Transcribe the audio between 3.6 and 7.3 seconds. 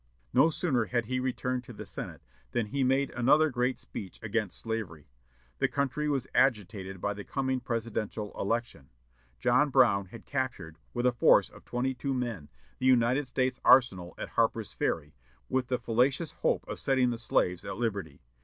speech against slavery. The country was agitated by the